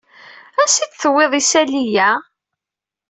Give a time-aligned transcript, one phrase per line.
[0.61, 2.09] Ansi i d-tewwiḍ isalli-ya?